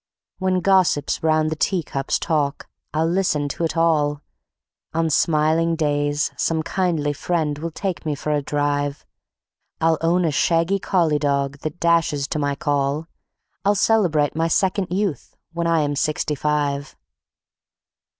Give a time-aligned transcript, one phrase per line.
[0.39, 4.23] When gossips round the tea cups talk I'll listen to it all;
[4.95, 9.05] On smiling days some kindly friend will take me for a drive:
[9.79, 13.05] I'll own a shaggy collie dog that dashes to my call:
[13.63, 16.95] I'll celebrate my second youth when I am Sixty five.